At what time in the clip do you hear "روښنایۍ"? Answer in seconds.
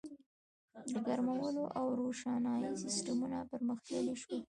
1.99-2.69